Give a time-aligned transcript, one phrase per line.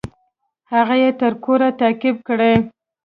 [0.73, 2.53] هغه يې تر کوره تعقيب کړى.